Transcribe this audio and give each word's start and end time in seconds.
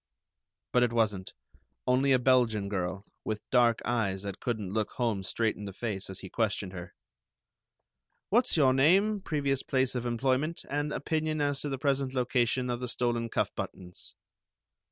But 0.73 0.81
it 0.81 0.91
wasn't; 0.93 1.31
only 1.85 2.11
a 2.11 2.17
Belgian 2.17 2.69
girl, 2.69 3.05
with 3.23 3.47
dark 3.51 3.83
eyes 3.85 4.23
that 4.23 4.39
couldn't 4.39 4.73
look 4.73 4.89
Holmes 4.93 5.27
straight 5.27 5.55
in 5.55 5.65
the 5.65 5.73
face 5.73 6.09
as 6.09 6.21
he 6.21 6.27
questioned 6.31 6.73
her. 6.73 6.95
"What's 8.31 8.57
your 8.57 8.73
name, 8.73 9.21
previous 9.21 9.61
place 9.61 9.93
of 9.93 10.07
employment, 10.07 10.65
and 10.67 10.91
opinion 10.91 11.39
as 11.39 11.61
to 11.61 11.69
the 11.69 11.77
present 11.77 12.15
location 12.15 12.67
of 12.71 12.79
the 12.79 12.87
stolen 12.87 13.29
cuff 13.29 13.51
buttons?" 13.55 14.15